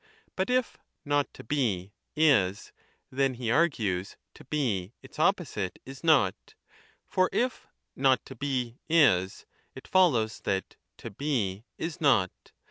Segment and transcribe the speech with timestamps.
[0.35, 2.73] But if Not to Be is,
[3.11, 6.55] then, he argues, To Be, its opposite, is not;
[7.07, 9.45] for if Not to Be is,
[9.75, 12.31] it follows that To Be is not.